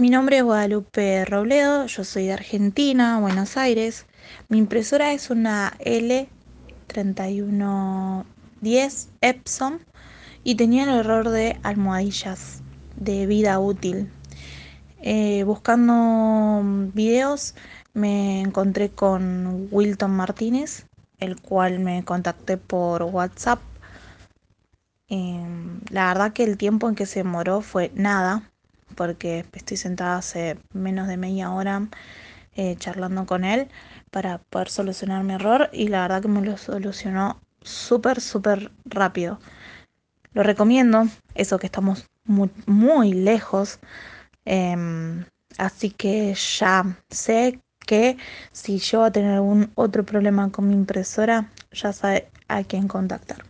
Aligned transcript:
Mi 0.00 0.08
nombre 0.08 0.38
es 0.38 0.42
Guadalupe 0.44 1.24
Robledo, 1.26 1.84
yo 1.84 2.04
soy 2.04 2.24
de 2.24 2.32
Argentina, 2.32 3.20
Buenos 3.20 3.58
Aires. 3.58 4.06
Mi 4.48 4.56
impresora 4.56 5.12
es 5.12 5.28
una 5.28 5.74
L3110 5.78 8.24
Epson 9.20 9.84
y 10.42 10.54
tenía 10.54 10.84
el 10.84 11.00
error 11.00 11.28
de 11.28 11.60
almohadillas 11.62 12.62
de 12.96 13.26
vida 13.26 13.60
útil. 13.60 14.10
Eh, 15.02 15.44
buscando 15.44 16.62
videos 16.94 17.54
me 17.92 18.40
encontré 18.40 18.88
con 18.88 19.68
Wilton 19.70 20.12
Martínez, 20.12 20.86
el 21.18 21.38
cual 21.42 21.78
me 21.78 22.06
contacté 22.06 22.56
por 22.56 23.02
WhatsApp. 23.02 23.60
Em, 25.08 25.80
la 25.90 26.06
verdad 26.08 26.32
que 26.32 26.44
el 26.44 26.56
tiempo 26.56 26.88
en 26.88 26.94
que 26.94 27.04
se 27.04 27.18
demoró 27.20 27.60
fue 27.60 27.92
nada 27.94 28.46
porque 28.94 29.44
estoy 29.52 29.76
sentada 29.76 30.18
hace 30.18 30.58
menos 30.72 31.08
de 31.08 31.16
media 31.16 31.50
hora 31.52 31.86
eh, 32.56 32.76
charlando 32.76 33.26
con 33.26 33.44
él 33.44 33.68
para 34.10 34.38
poder 34.38 34.68
solucionar 34.68 35.24
mi 35.24 35.34
error 35.34 35.70
y 35.72 35.88
la 35.88 36.02
verdad 36.02 36.22
que 36.22 36.28
me 36.28 36.42
lo 36.44 36.56
solucionó 36.56 37.40
súper, 37.62 38.20
súper 38.20 38.70
rápido. 38.84 39.38
Lo 40.32 40.42
recomiendo, 40.42 41.04
eso 41.34 41.58
que 41.58 41.66
estamos 41.66 42.08
muy, 42.24 42.50
muy 42.66 43.12
lejos. 43.12 43.78
Em, 44.44 45.24
así 45.58 45.90
que 45.90 46.34
ya 46.58 46.96
sé 47.10 47.60
que 47.86 48.16
si 48.52 48.78
yo 48.78 49.00
voy 49.00 49.08
a 49.08 49.12
tener 49.12 49.32
algún 49.34 49.70
otro 49.74 50.04
problema 50.04 50.50
con 50.50 50.68
mi 50.68 50.74
impresora, 50.74 51.50
ya 51.72 51.92
sabe 51.92 52.30
a 52.48 52.62
quién 52.64 52.88
contactar. 52.88 53.49